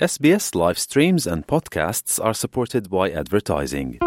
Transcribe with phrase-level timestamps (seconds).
[0.00, 3.99] SBS live streams and podcasts are supported by advertising.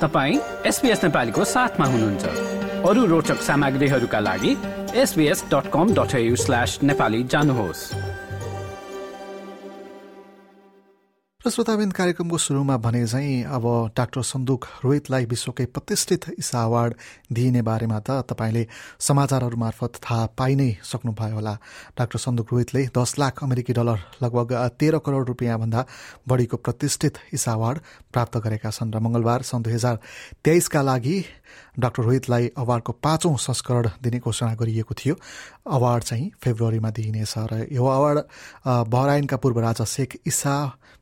[0.00, 4.56] तपाईँ SBS नेपालीको साथमा हुनुहुन्छ अरू रोचक सामग्रीहरूका लागि
[5.02, 7.84] SBS dot com dot slash Nepali जानुहोस्
[11.48, 13.64] र कार्यक्रमको सुरुमा भने चाहिँ अब
[13.96, 16.94] डाक्टर सन्दुक रोहितलाई विश्वकै प्रतिष्ठित इसा अवार्ड
[17.32, 18.66] दिइने बारेमा त तपाईँले
[19.00, 21.54] समाचारहरू मार्फत थाहा पाइ नै सक्नुभयो होला।
[21.96, 25.80] डाक्टर सन्दुक रोहितले दस लाख अमेरिकी डलर लगभग तेह्र करोड रुपियाँभन्दा
[26.28, 27.78] बढीको प्रतिष्ठित इसा अवार्ड
[28.12, 29.98] प्राप्त गरेका छन् र मङ्गलबार सन् दुई हजार
[30.44, 31.16] तेइसका लागि
[31.78, 35.14] डाक्टर रोहितलाई अवार्डको पाँचौं संस्करण दिने घोषणा गरिएको थियो।
[35.64, 38.18] अवार्ड चाहिँ फेब्रुअरीमा दिइनेछ र यो अवार्ड
[38.92, 40.54] बहराइनका पूर्व राजा शेख इसा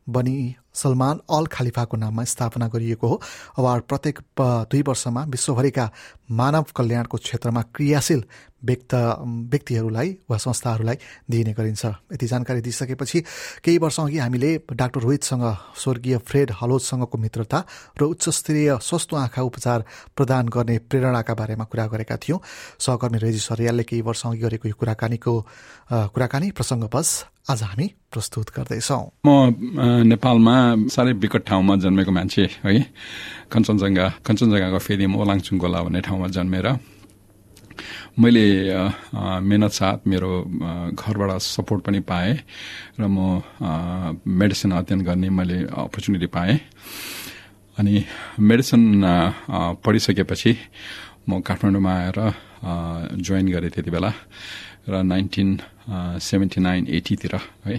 [0.09, 3.21] बनी सलमान अल खालिफाको नाममा स्थापना गरिएको हो।
[3.59, 5.91] अवार्ड प्रत्येक दुई वर्षमा विश्वभरिका
[6.31, 8.23] मानव कल्याणको क्षेत्रमा क्रियाशील
[8.67, 8.95] व्यक्त
[9.53, 10.97] व्यक्तिहरूलाई वा संस्थाहरूलाई
[11.31, 13.21] दिइने गरिन्छ। यति जानकारी दिइसकेपछि
[13.65, 15.45] केही वर्ष अघि हामीले डाक्टर रोहितसँग
[15.79, 17.59] स्वर्गीय फ्रेड हलोजसँगको मित्रता
[18.01, 19.85] र उच्चस्तरीय सस्तो आँखा उपचार
[20.17, 22.41] प्रदान गर्ने प्रेरणाका बारेमा कुरा गरेका थियौँ।
[22.81, 25.33] सहकर्मी रेजिस हरियालले केही वर्ष अघि गरेको यो कुराकानीको
[25.93, 27.09] कुराकानी प्रसङ्गवश
[27.47, 29.31] आज हामी प्रस्तुत गर्दैछौँ। म
[30.11, 30.57] नेपालमा
[30.95, 32.73] साह्रै विकट ठाउँमा जन्मेको मान्छे है।
[33.53, 36.67] कञ्चनजङ्घा कञ्चनजङ्घाको फेरि ओलाङचुङकोला भन्ने ठाउँमा जन्मेर
[38.17, 38.45] मैले
[39.49, 40.31] मेहनत साथ मेरो
[40.97, 42.35] घरबाट सपोर्ट पनि पाएँ
[43.01, 43.45] र म
[44.25, 46.57] मेडिसिन अध्ययन गर्ने मैले अपर्च्युनिटी पाएँ।
[47.77, 47.95] अनि
[48.41, 48.83] मेडिसिन
[49.85, 50.53] पढिसकेपछि
[51.29, 52.19] म काठमाडौँमा आएर
[53.21, 54.11] जोइन गरेँ त्यति बेला।
[54.89, 55.49] र नाइन्टिन
[56.21, 57.35] सेभेन्टी नाइन एटीतिर
[57.67, 57.77] है।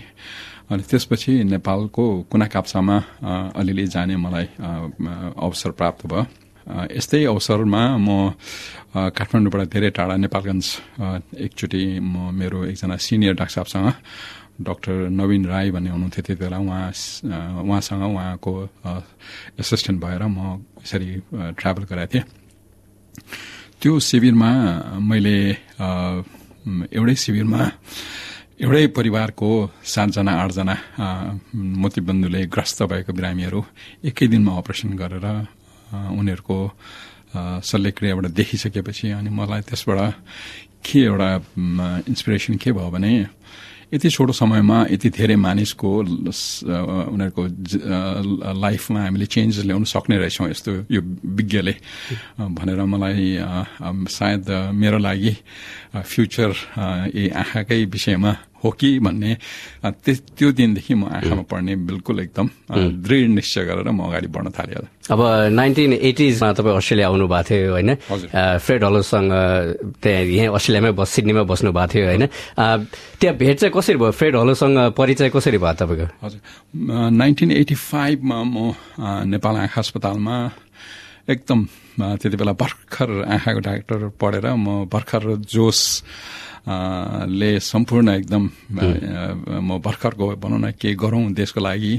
[0.72, 2.98] अनि त्यसपछि नेपालको कुना काप्चामा
[3.56, 4.48] अलिअलि जाने मलाई
[5.40, 6.24] अवसर प्राप्त भयो।
[6.68, 8.36] यस्तै अवसरमा म
[8.92, 10.68] काठमाडौँबाट धेरै टाढा नेपालगञ्ज
[11.46, 13.88] एकचोटि म मेरो एकजना सिनियर डाक्टर साहबसँग
[14.68, 16.92] डाक्टर नवीन राई भन्ने हुनुहुन्थ्यो त्यति बेला। उहाँ
[17.64, 18.52] उहाँसँग उहाँको
[19.62, 21.08] एसिस्टेन्ट भएर म यसरी
[21.56, 22.26] ट्राभल गराएको थिएँ।
[23.80, 24.52] त्यो शिविरमा
[25.00, 25.38] मैले
[26.68, 27.62] एउटै शिविरमा
[28.58, 29.50] एउटै परिवारको
[29.86, 30.76] सातजना आठजना
[31.82, 33.60] मोतीबन्धुले ग्रस्त भएको बिरामीहरू
[34.04, 35.28] एकै दिनमा अपरेसन गरेर
[36.12, 36.58] उनीहरूको
[37.64, 40.00] शल्यक्रियाबाट देखिसकेपछि अनि मलाई त्यसबाट
[40.84, 41.30] के एउटा
[42.10, 43.12] इन्सपिरेसन के भयो भने
[43.94, 47.44] यति छोटो समयमा यति धेरै मानिसको उनीहरूको
[48.60, 51.76] लाइफमा हामीले चेन्जेस ल्याउन सक्ने रहेछौँ यस्तो यो विज्ञले।
[52.40, 53.40] भनेर मलाई
[54.12, 55.34] सायद मेरो लागि
[56.04, 56.52] फ्युचर
[57.16, 58.32] यही आँखाकै विषयमा
[58.68, 59.32] हो कि भन्ने
[60.36, 62.48] त्यो दिनदेखि म आँखामा पढ्ने बिल्कुल एकदम
[63.00, 67.72] दृढ निश्चय गरेर म अगाडि बढ्न थालेँ अब नाइन्टिन एटिजमा तपाईँ अस्ट्रेलिया आउनु भएको थियो
[67.72, 67.90] होइन
[68.60, 69.32] फ्रेड हलोसँग
[70.04, 72.26] त्यहाँ यहाँ अस्ट्रेलियामै बस सिडनीमा बस्नु भएको थियो होइन
[73.16, 78.44] त्यहाँ भेट चाहिँ कसरी भयो फ्रेड हलोसँग परिचय कसरी भयो तपाईँको हजुर नाइन्टिन एटी फाइभमा
[78.46, 78.74] म
[79.32, 80.38] नेपाल आँखा अस्पतालमा
[81.30, 81.60] एकदम
[82.00, 85.80] त्यति बेला भर्खर आँखाको डाक्टर पढेर म भर्खर जोस
[87.40, 91.96] ले सम्पूर्ण एकदम म भर्खर गयो भनौँ न केही गरौँ देशको लागि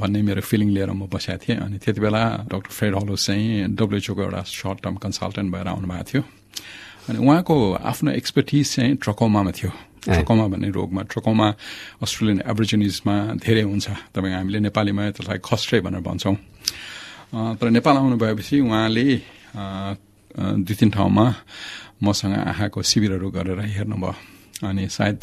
[0.00, 4.22] भन्ने मेरो फिलिङ लिएर म बसेको थिएँ। अनि त्यति बेला डक्टर फ्रेड हलो चाहिँ डब्लुएचओको
[4.22, 6.22] एउटा सर्ट टर्म कन्सल्टेन्ट भएर आउनु भएको थियो।
[7.08, 7.56] अनि उहाँको
[7.88, 9.70] आफ्नो एक्सपर्टिज चाहिँ ट्रकोमामा थियो।
[10.06, 11.48] ट्रकोमा भन्ने रोगमा ट्रकोमा
[12.02, 16.36] अस्ट्रेलियन एभरिजिनिजमा धेरै हुन्छ। तपाईँ हामीले नेपालीमा त्यसलाई खस्ट्रे भनेर भन्छौँ।
[17.32, 19.04] तर नेपाल आउनु भएपछि उहाँले
[20.62, 21.24] दुई तिन ठाउँमा
[22.02, 24.12] मसँग आँखाको शिविरहरू गरेर हेर्नुभयो।
[24.68, 25.18] अनि सायद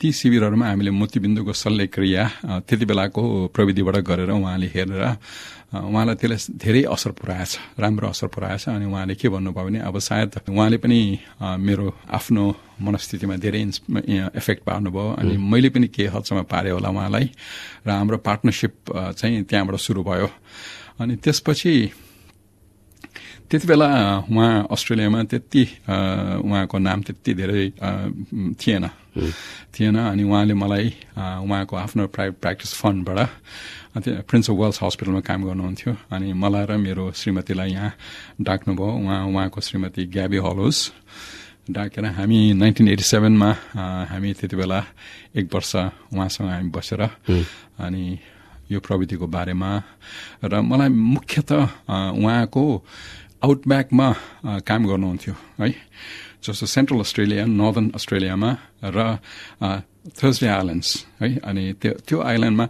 [0.00, 2.24] ती शिविरहरूमा हामीले मोतीबिन्दुको शल्यक्रिया
[2.66, 3.22] त्यति बेलाको
[3.54, 5.04] प्रविधिबाट गरेर उहाँले हेरेर
[5.70, 10.50] उहाँलाई त्यसले धेरै असर पुऱ्याएछ राम्रो असर पुऱ्याएछ। अनि उहाँले के भन्नुभयो भने अब सायद
[10.50, 10.98] उहाँले पनि
[11.60, 12.44] मेरो आफ्नो
[12.80, 17.26] मनस्थितिमा धेरै इफेक्ट पार्नुभयो। अनि मैले पनि केही हदसम्म पारेँ होला उहाँलाई।
[17.86, 18.74] र हाम्रो पार्टनरसिप
[19.14, 20.28] चाहिँ त्यहाँबाट सुरु भयो।
[21.00, 21.74] अनि त्यसपछि
[23.50, 23.88] त्यति बेला
[24.30, 25.62] उहाँ अस्ट्रेलियामा त्यति
[26.46, 27.64] उहाँको नाम त्यति धेरै
[28.60, 28.84] थिएन।
[29.74, 30.86] थिएन अनि उहाँले मलाई
[31.18, 33.18] उहाँको आफ्नो प्राइभेट प्र्याक्टिस फन्डबाट
[34.28, 37.92] प्रिन्स अफ वेल्स हस्पिटलमा काम गर्नुहुन्थ्यो। अनि मलाई र मेरो श्रीमतीलाई यहाँ
[38.38, 40.78] डाक्नुभयो। उहाँ उहाँको श्रीमती ग्याबी हलोस
[41.70, 43.50] डाकेर हामी नाइन्टिन एटी सेभेनमा
[44.10, 44.78] हामी त्यति बेला
[45.34, 45.74] एक वर्ष
[46.14, 48.04] उहाँसँग हामी बसेर अनि
[48.70, 49.70] यो प्रविधिको बारेमा
[50.44, 51.50] र मलाई मुख्यत
[52.16, 52.64] उहाँको
[53.44, 54.08] आउटब्याकमा
[54.62, 55.68] काम गर्नुहुन्थ्यो है।
[56.40, 58.50] जस्तो सेन्ट्रल अस्ट्रेलिया नर्दर्न अस्ट्रेलियामा
[58.84, 58.98] र
[60.16, 60.90] थर्सडे आइल्यान्ड्स
[61.20, 62.66] है। अनि त्यो त्यो आइल्यान्डमा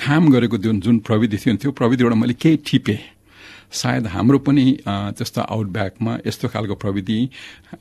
[0.00, 3.00] काम गरेको जुन जुन प्रविधि थियो त्यो प्रविधिबाट मैले केही टिपेँ।
[3.70, 7.18] सायद हाम्रो पनि त्यस्तो आउटब्याकमा यस्तो खालको प्रविधि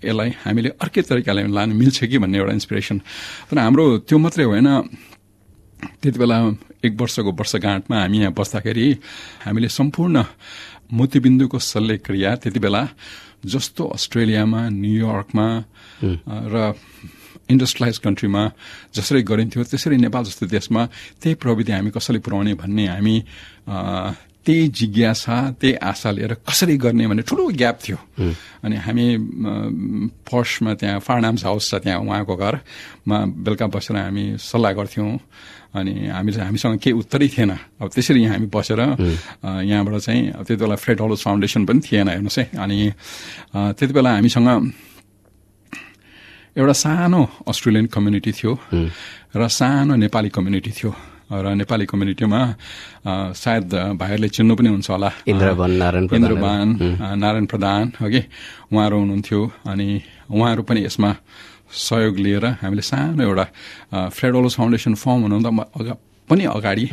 [0.05, 2.97] यसलाई हामीले अर्कै तरिकाले लानु मिल्छ कि भन्ने एउटा इन्सपिरेसन
[3.49, 4.67] तर हाम्रो त्यो मात्रै होइन।
[6.01, 6.37] त्यति बेला
[6.85, 8.87] एक वर्षको वर्षगाँठमा हामी यहाँ बस्दाखेरि
[9.45, 10.23] हामीले सम्पूर्ण
[10.93, 12.83] मोतीबिन्दुको शल्यक्रिया त्यति बेला
[13.45, 15.47] जस्तो अस्ट्रेलियामा न्युयोर्कमा
[16.53, 16.73] र
[17.49, 18.43] इन्डस्ट्रियलाइज कन्ट्रीमा
[18.95, 20.85] जसरी गरिन्थ्यो त्यसरी नेपाल जस्तो देशमा
[21.21, 23.15] त्यही प्रविधि हामी कसरी पुर्याउने भन्ने हामी
[24.49, 27.97] त्यही जिज्ञासा त्यही आशा लिएर कसरी गर्ने भन्ने ठुलो ग्याप थियो।
[28.65, 29.05] अनि हामी
[30.25, 35.13] फर्स्टमा त्यहाँ फार्नाम्स हाउस छ त्यहाँ उहाँको घरमा बेलुका बसेर हामी सल्लाह गर्थ्यौँ।
[35.77, 38.81] अनि हामी हामीसँग केही उत्तरै थिएन। अब त्यसरी यहाँ हामी बसेर
[39.69, 42.77] यहाँबाट चाहिँ त्यति बेला फ्रेड हलोस फाउन्डेसन पनि थिएन हेर्नुहोस् है। अनि
[43.53, 44.49] त्यति बेला हामीसँग
[46.57, 48.51] एउटा सानो अस्ट्रेलियन कम्युनिटी थियो
[49.37, 50.91] र सानो नेपाली कम्युनिटी थियो।
[51.31, 52.39] र नेपाली कम्युनिटीमा
[53.33, 56.67] सायद भाइहरूले चिन्नु पनि हुन्छ होला। इन्द्रबान नारायण इन्द्रबान
[57.21, 58.21] नारायण प्रधान हो कि
[58.73, 59.87] उहाँहरू हुनुहुन्थ्यो अनि
[60.31, 61.11] उहाँहरू पनि यसमा
[61.69, 63.45] सहयोग लिएर हामीले सानो एउटा
[64.09, 65.93] फ्रेडोलोस फाउन्डेसन फर्म हुनुभन्दा
[66.29, 66.85] पनि अगाडि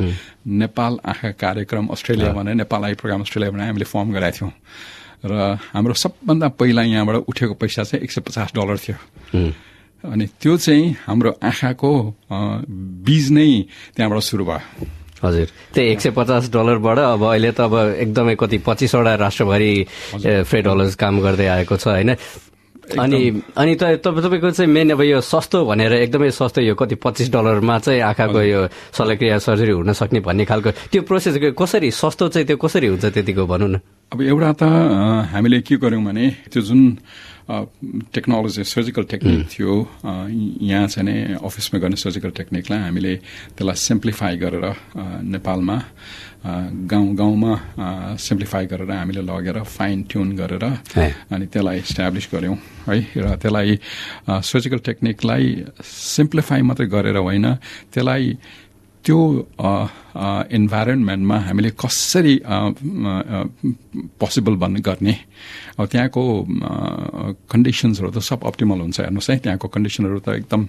[0.61, 4.51] नेपाल आँखा कार्यक्रम अस्ट्रेलिया भनेर नेपाल आई प्रोग्राम अस्ट्रेलिया भनेर हामीले फर्म गरेका थियौँ।
[5.25, 8.97] र हाम्रो सबभन्दा पहिला यहाँबाट उठेको पैसा चाहिँ एक सय पचास डलर थियो।
[10.05, 11.91] अनि त्यो चाहिँ हाम्रो आँखाको
[13.05, 13.49] बीज नै
[13.95, 14.85] त्यहाँबाट सुरु भयो।
[15.23, 19.73] हजुर। त्यही एक सय पचास डलरबाट अब अहिले त अब एकदमै कति पच्चिसवटा राष्ट्रभरि
[20.45, 22.13] फ्रेड डलर्स काम गर्दै आएको छ होइन?
[22.87, 27.31] अनि अनि त तपाईँको चाहिँ मेन अब यो सस्तो भनेर एकदमै सस्तो यो कति पच्चिस
[27.33, 28.61] डलरमा चाहिँ आँखाको यो
[28.93, 33.45] शल्यक्रिया सर्जरी हुन सक्ने भन्ने खालको त्यो प्रोसेस कसरी सस्तो चाहिँ त्यो कसरी हुन्छ त्यतिको
[33.45, 33.79] भनौँ न?
[34.11, 34.63] अब एउटा त
[35.31, 36.81] हामीले के गर्यौँ भने त्यो जुन
[38.15, 39.73] टेक्नोलोजी सर्जिकल टेक्निक थियो
[40.63, 43.13] यहाँ चाहिँ नै अफिसमा गर्ने सर्जिकल टेक्निकलाई हामीले
[43.55, 44.65] त्यसलाई सिम्प्लिफाई गरेर
[45.27, 45.77] नेपालमा
[46.87, 47.53] गाउँ गाउँमा
[48.17, 50.63] सिम्प्लिफाई गरेर हामीले लगेर फाइन ट्युन गरेर
[51.27, 52.55] अनि त्यसलाई इस्टाब्लिस गऱ्यौँ
[52.87, 52.99] है?
[53.17, 53.79] र त्यसलाई
[54.43, 55.45] सर्जिकल टेक्निकलाई
[55.83, 57.47] सिम्प्लिफाई मात्रै गरेर होइन
[57.91, 58.25] त्यसलाई
[59.07, 59.19] त्यो
[60.51, 62.35] इन्भाइरोमेन्टमा हामीले कसरी
[64.19, 65.13] पोसिबल भन्ने गर्ने?
[65.79, 66.21] अब त्यहाँको
[67.47, 70.61] कन्डिसन्सहरू त सब अप्टिमल हुन्छ हेर्नुहोस् है। त्यहाँको कन्डिसनहरू त एकदम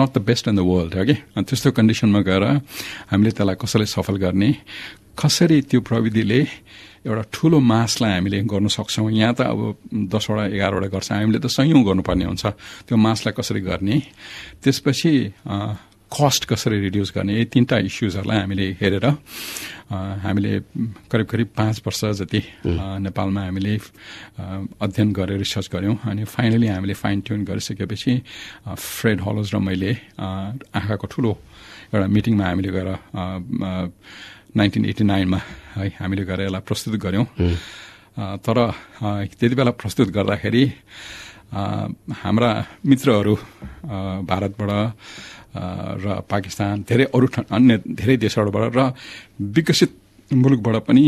[0.00, 1.16] not the best in the world हो कि?
[1.44, 2.44] त्यस्तो कन्डिसनमा गएर
[3.12, 4.50] हामीले त्यसलाई कसरी सफल गर्ने?
[5.12, 6.40] कसरी त्यो प्रविधिले
[7.04, 9.10] एउटा ठुलो मासलाई हामीले गर्न सक्छौँ?
[9.12, 9.60] यहाँ त अब
[9.92, 12.44] दसवटा एघारवटा गर्छ। हामीले त सयौँ गर्नुपर्ने हुन्छ।
[12.88, 13.96] त्यो मासलाई कसरी गर्ने?
[14.64, 15.12] त्यसपछि
[16.12, 17.32] कस्ट कसरी रिड्युस गर्ने?
[17.32, 19.06] यी तिनवटा इस्युजहरूलाई हामीले हेरेर
[20.24, 20.52] हामीले
[21.10, 22.40] करिब करिब पाँच वर्ष जति
[23.02, 23.74] नेपालमा हामीले
[24.80, 28.12] अध्ययन गरेर रिसर्च गऱ्यौँ अनि फाइनली हामीले फाइन ट्युन गरिसकेपछि
[28.68, 31.32] फ्रेड हलोज र मैले आँखाको ठुलो
[31.92, 32.88] एउटा मिटिङमा हामीले गएर
[34.56, 35.40] नाइन्टिन एटी नाइनमा
[35.76, 37.26] है हामीले गएर यसलाई प्रस्तुत गऱ्यौँ।
[38.44, 38.58] तर
[39.32, 40.64] त्यति बेला प्रस्तुत गर्दाखेरि
[41.52, 42.50] हाम्रा
[42.86, 43.34] मित्रहरू
[44.24, 44.70] भारतबाट
[46.00, 48.92] र पाकिस्तान धेरै अरू अन्य धेरै देशहरूबाट र
[49.56, 49.92] विकसित
[50.30, 51.04] मुलुकबाट पनि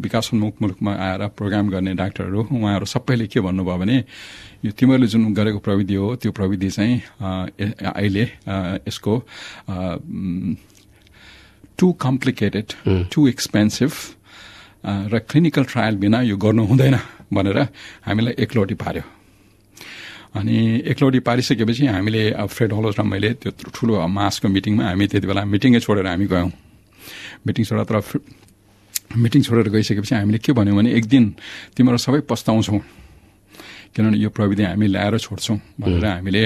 [0.00, 3.96] विकासोन्मुख मुलुकमा आएर प्रोग्राम गर्ने डाक्टरहरू उहाँहरू सबैले के भन्नुभयो भने
[4.64, 8.24] यो तिमीहरूले जुन गरेको प्रविधि हो त्यो प्रविधि चाहिँ अहिले
[8.88, 9.12] यसको
[11.78, 12.66] टु कम्प्लिकेटेड
[13.12, 13.92] टु एक्सपेन्सिभ
[15.12, 16.96] र क्लिनिकल ट्रायल बिना यो गर्नु हुँदैन
[17.32, 17.58] भनेर
[18.06, 19.21] हामीलाई एकलौटी पार्यो।
[20.34, 20.56] अनि
[20.90, 25.42] एकलौटी पारिसकेपछि हामीले अब फ्रेड हलोस र मैले त्यो ठुलो मासको मिटिङमा हामी त्यति बेला
[25.44, 26.50] मिटिङै छोडेर हामी गयौँ।
[27.46, 27.96] मिटिङ छोडेर तर
[29.12, 31.24] मिटिङ छोडेर गइसकेपछि हामीले के भन्यौँ भने एक दिन
[31.76, 32.78] तिमीहरू सबै पस्ताउँछौ।
[33.92, 36.42] किनभने यो प्रविधि हामी ल्याएर छोड्छौँ भनेर हामीले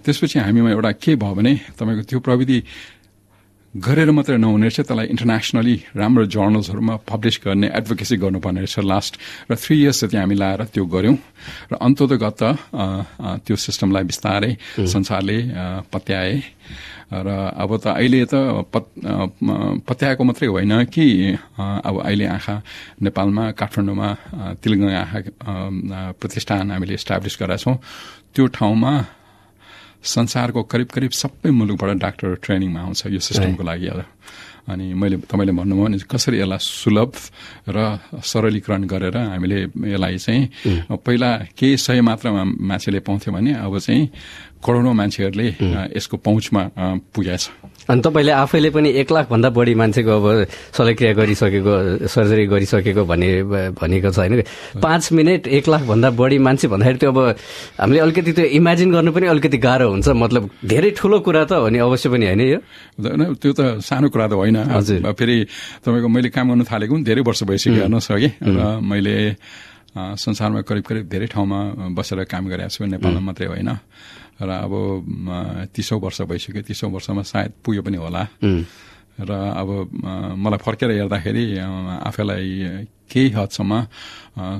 [0.00, 2.58] त्यसपछि हामीमा एउटा के भयो भने तपाईँको त्यो प्रविधि
[3.70, 9.12] गरेर मात्रै नहुने रहेछ त्यसलाई इन्टरनेसनली राम्रो जर्नल्सहरूमा पब्लिस गर्ने एडभोकेसी गर्नुपर्ने रहेछ लास्ट
[9.46, 11.16] र थ्री इयर्स जति हामी लाएर त्यो गऱ्यौँ
[11.70, 12.42] र अन्ततगत
[13.46, 15.38] त्यो सिस्टमलाई बिस्तारै संसारले
[15.86, 16.34] पत्याए
[17.14, 18.34] र अब त अहिले त
[19.86, 21.06] पत्याएको मात्रै होइन कि
[21.54, 22.54] अब अहिले आँखा
[23.06, 24.08] नेपालमा काठमाडौँमा
[24.58, 25.20] तिलगङ्गा आँखा
[26.18, 27.78] प्रतिष्ठान हामीले इस्टाब्लिस गरेका छौँ।
[28.34, 28.92] त्यो ठाउँमा
[30.02, 33.88] संसारको करिब करिब सबै मुलुकबाट डाक्टर ट्रेनिङमा आउँछ यो सिस्टमको लागि
[34.66, 37.12] अनि मैले तपाईँले भन्नुभयो भने कसरी यसलाई सुलभ
[37.68, 37.78] र
[38.22, 44.10] सरलीकरण गरेर हामीले यसलाई चाहिँ पहिला केही सय मात्रामा मान्छेले पाउँथ्यो भने अब चाहिँ
[44.60, 45.46] करोडौँ मान्छेहरूले
[45.96, 46.62] यसको पहुँचमा
[47.14, 47.42] पुगेछ।
[47.90, 50.26] अनि तपाईँले आफैले पनि एक लाखभन्दा बढी मान्छेको अब
[50.76, 51.72] शल्यक्रिया गरिसकेको
[52.06, 53.30] सर्जरी गरिसकेको भने
[53.74, 54.42] भनेको छ होइन।
[54.78, 57.18] पाँच मिनट एक लाखभन्दा बढी मान्छे भन्दाखेरि त्यो अब
[57.80, 61.68] हामीले अलिकति त्यो इमेजिन गर्नु पनि अलिकति गाह्रो हुन्छ। मतलब धेरै ठुलो कुरा त हो
[61.72, 62.58] नि अवश्य पनि होइन यो?
[63.40, 64.56] त्यो त सानो कुरा त होइन।
[65.16, 65.36] फेरि
[65.82, 69.16] तपाईँको मैले काम गर्नु थालेको पनि धेरै वर्ष भइसक्यो हेर्नुहोस् र मैले
[69.90, 71.58] संसारमा करिब करिब धेरै ठाउँमा
[71.98, 73.70] बसेर काम गरेको छु नेपालमा मात्रै होइन।
[74.40, 74.72] र अब
[75.74, 78.22] तिसौँ वर्ष भइसक्यो तिसौँ वर्षमा सायद पुग्यो पनि होला।
[79.20, 79.68] र अब
[80.40, 81.44] मलाई फर्केर हेर्दाखेरि
[82.08, 82.48] आफैलाई
[83.10, 83.72] केही हदसम्म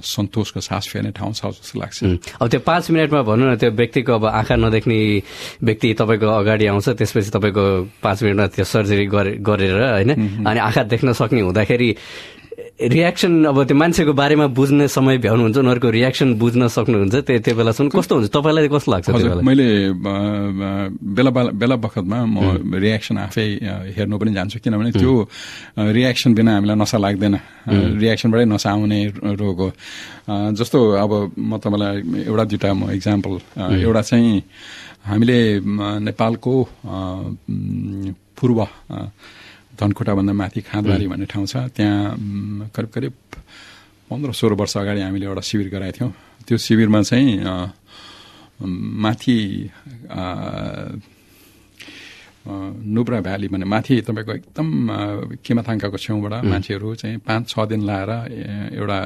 [0.04, 1.98] सन्तोषको सास फेर्ने ठाउँ छ जस्तो लाग्छ।
[2.42, 4.98] अब त्यो पाँच मिनटमा भनौँ न त्यो व्यक्तिको अब आँखा नदेख्ने
[5.64, 7.64] व्यक्ति तपाईँको अगाडि आउँछ त्यसपछि तपाईँको
[8.04, 9.06] पाँच मिनटमा त्यो सर्जरी
[9.40, 10.10] गरेर होइन?
[10.44, 11.90] अनि आँखा देख्न सक्ने हुँदाखेरि
[12.80, 17.88] रियाक्सन अब त्यो मान्छेको बारेमा बुझ्ने समय भ्याउनुहुन्छ उनीहरूको रियाक्सन बुझ्न सक्नुहुन्छ त्यो त्यो बेलासम्म
[17.92, 18.28] कस्तो हुन्छ?
[18.32, 19.08] तपाईँलाई कस्तो लाग्छ
[19.48, 19.68] मैले
[21.16, 22.36] बेला बेला बखतमा म
[22.84, 23.46] रियाक्सन आफै
[23.96, 25.12] हेर्नु पनि जान्छु किनभने त्यो
[25.76, 27.34] रियाक्सन बिना हामीलाई नसा लाग्दैन।
[28.00, 29.00] रियाक्सनबाटै नसा आउने
[29.40, 29.68] रोग हो।
[30.58, 31.94] जस्तो अब म तपाईँलाई
[32.28, 33.34] एउटा दुइटा म इक्जाम्पल
[33.84, 34.42] एउटा चाहिँ
[35.00, 35.38] हामीले
[36.08, 36.54] नेपालको
[38.38, 38.58] पूर्व
[39.80, 43.14] धनकुटाभन्दा माथि खाँदबारी भन्ने ठाउँ छ। त्यहाँ करिब करिब
[44.10, 46.12] पन्ध्र सोह्र वर्ष अगाडि हामीले एउटा शिविर गराएको थियौँ।
[46.46, 47.40] त्यो शिविरमा चाहिँ
[48.60, 49.36] माथि
[52.40, 54.68] नुब्रा भ्याली भन्ने माथि तपाईँको एकदम
[55.44, 58.10] किमाथाङ्काको छेउबाट मान्छेहरू चाहिँ पाँच छ दिन लाएर
[58.74, 58.98] एउटा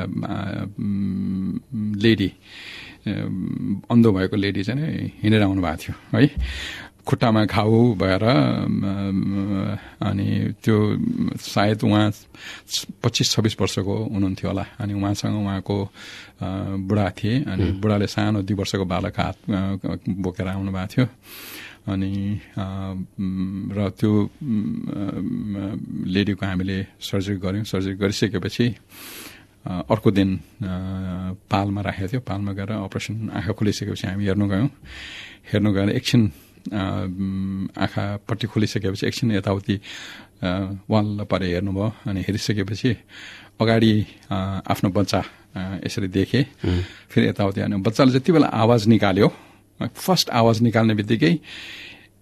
[2.03, 2.31] लेडी
[3.91, 6.27] अन्धो भएको लेडी चाहिँ हिँडेर आउनु भएको थियो। है?
[7.05, 8.25] खुट्टामा घाउ भएर
[10.09, 10.29] अनि
[10.65, 10.77] त्यो
[11.37, 12.11] सायद उहाँ
[13.05, 15.77] पच्चिस छब्बिस वर्षको हुनुहुन्थ्यो होला। अनि उहाँसँग उहाँको
[16.89, 19.37] बुढा थिए। अनि बुढाले सानो दुई वर्षको बालक हात
[20.25, 21.07] बोकेर आउनु भएको थियो।
[21.93, 22.13] अनि
[23.77, 24.13] र त्यो
[26.09, 28.67] लेडीको हामीले सर्जरी गऱ्यौँ। सर्जरी गरिसकेपछि
[29.93, 30.31] अर्को दिन
[31.53, 34.69] पालमा राखेको थियो। पालमा गएर अपरेसन आँखा खोलिसकेपछि हामी हेर्नु गयौँ।
[35.53, 36.23] हेर्नु गएर एकछिन
[36.73, 39.81] आँखापट्टि खोलिसकेपछि एकछिन यताउति
[40.91, 42.91] वाल परे हेर्नुभयो अनि हेरिसकेपछि
[43.61, 43.93] अगाडि
[44.31, 45.23] आफ्नो बच्चा
[45.85, 46.43] यसरी देखे।
[47.11, 49.29] फेरि यताउति अनि बच्चाले जति बेला आवाज निकाल्यो
[49.81, 51.33] फर्स्ट आवाज निकाल्ने बित्तिकै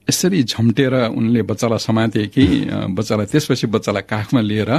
[0.08, 2.44] यसरी झम्टेर उनले बच्चालाई समाते कि
[2.90, 4.70] बच्चालाई त्यसपछि बच्चालाई काखमा लिएर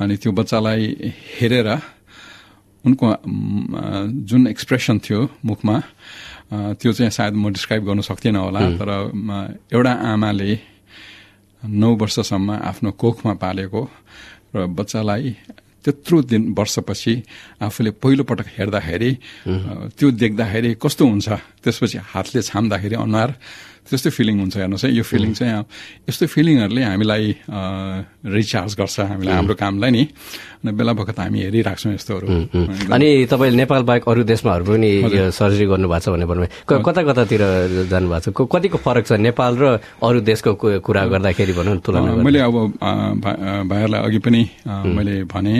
[0.00, 1.68] अनि त्यो बच्चालाई हेरेर
[2.84, 3.06] उनको
[4.28, 5.76] जुन एक्सप्रेसन थियो मुखमा
[6.50, 8.90] त्यो चाहिँ सायद म डिस्क्राइब गर्न सक्दिनँ होला तर
[9.68, 10.50] एउटा आमाले
[11.62, 13.82] नौ वर्षसम्म आफ्नो कोखमा पालेको
[14.54, 15.34] र बच्चालाई
[15.84, 17.14] त्यत्रो दिन वर्षपछि
[17.62, 19.10] आफूले पहिलोपटक हेर्दाखेरि
[19.92, 21.28] त्यो देख्दाखेरि कस्तो हुन्छ
[21.62, 23.30] त्यसपछि हातले छाम्दाखेरि अनुहार
[23.88, 25.64] त्यस्तै फिलिङ हुन्छ हेर्नुहोस् है यो फिलिङ चाहिँ
[26.08, 27.24] यस्तो फिलिङहरूले हामीलाई
[28.38, 30.02] रिचार्ज गर्छ हामीलाई हाम्रो कामलाई नि।
[30.60, 32.26] अनि बेला बखत हामी हेरिराख्छौँ यस्तोहरू।
[32.92, 34.90] अनि तपाईँले नेपाल बाहेक अरू देशमाहरू पनि
[35.32, 37.42] सर्जरी गर्नुभएको छ भने भन्नुभयो। कता कतातिर
[37.88, 38.36] जानुभएको छ?
[38.52, 39.64] कतिको फरक छ नेपाल र
[40.04, 40.50] अरू देशको
[40.84, 42.56] कुरा गर्दाखेरि भनौँ न तुलना मैले अब
[43.68, 44.42] भाइहरूलाई अघि पनि
[44.96, 45.56] मैले भने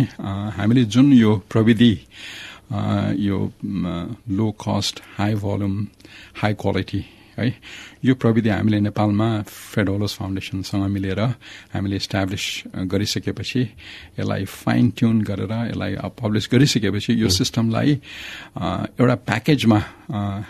[0.58, 1.92] हामीले जुन यो प्रविधि
[3.25, 3.38] यो
[4.37, 5.75] low cost high volume
[6.42, 7.00] high quality
[7.38, 7.54] है।
[8.04, 11.21] यो प्रविधि हामीले नेपालमा फेडोलोस फाउन्डेसनसँग मिलेर
[11.75, 12.45] हामीले इस्टाब्लिस
[12.92, 13.62] गरिसकेपछि
[14.18, 17.92] यसलाई फाइन ट्युन गरेर यसलाई पब्लिस गरिसकेपछि यो सिस्टमलाई
[19.00, 19.80] एउटा प्याकेजमा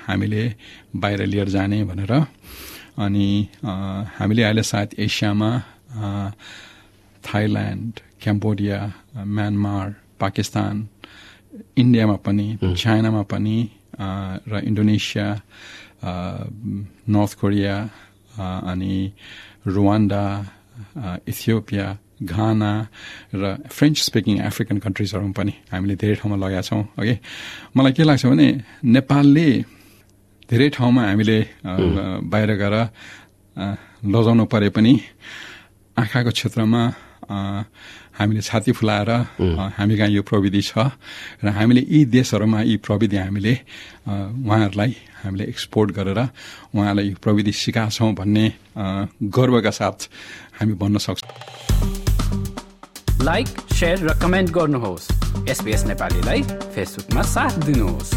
[0.06, 0.42] हामीले
[0.96, 2.12] बाहिर लिएर जाने भनेर।
[2.98, 3.28] अनि
[4.18, 5.50] हामीले अहिले सायद एसियामा
[7.24, 7.92] थाइल्यान्ड
[8.22, 8.78] क्याम्बोडिया
[9.26, 10.74] म्यानमार पाकिस्तान
[11.78, 13.56] इन्डियामा पनि चाइनामा पनि
[14.00, 15.26] र इन्डोनेसिया
[16.02, 17.76] नर्थ कोरिया
[18.38, 18.94] अनि
[19.66, 20.24] रुवान्डा
[21.26, 21.86] इथियोपिया
[22.22, 22.72] घाना
[23.34, 27.14] र फ्रेन्च स्पिकिङ एफ्रिकन कन्ट्रिजहरूमा पनि हामीले धेरै ठाउँमा लगाएका छौँ ओके
[27.76, 28.48] मलाई के लाग्छ भने
[28.84, 29.48] नेपालले
[30.50, 31.38] धेरै ठाउँमा हामीले
[32.24, 32.76] बाहिर गएर
[34.06, 34.92] लजाउनु परे पनि
[35.96, 36.82] आँखाको क्षेत्रमा
[37.28, 39.10] हामीले छाती फुलाएर
[39.76, 40.78] हामी कहाँ यो प्रविधि छ
[41.44, 43.54] र हामीले यी देशहरूमा यी प्रविधि हामीले
[44.08, 46.20] उहाँहरूलाई हामीले एक्सपोर्ट गरेर
[46.74, 48.46] उहाँलाई यो प्रविधि सिकाछौँ भन्ने
[49.28, 50.08] गर्वका साथ
[50.60, 51.32] हामी भन्न सक्छौँ।
[53.22, 53.48] लाइक
[53.82, 55.06] र कमेन्ट गर्नुहोस्।
[55.48, 56.42] एसपिएस नेपालीलाई
[56.74, 58.10] फेसबुकमा साथ दिनुहोस्।